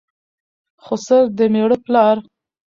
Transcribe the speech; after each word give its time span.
خسر 0.85 1.23
دمېړه 1.37 1.77
پلار 1.85 2.17